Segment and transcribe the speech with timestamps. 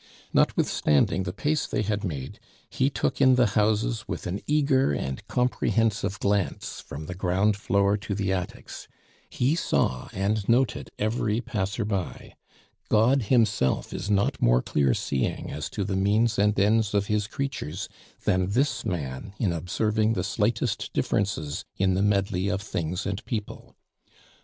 [0.33, 2.39] Notwithstanding the pace they had made,
[2.71, 7.97] he took in the houses with an eager and comprehensive glance from the ground floor
[7.97, 8.87] to the attics.
[9.29, 12.33] He saw and noted every passer by.
[12.89, 17.27] God Himself is not more clear seeing as to the means and ends of His
[17.27, 17.87] creatures
[18.25, 23.75] than this man in observing the slightest differences in the medley of things and people.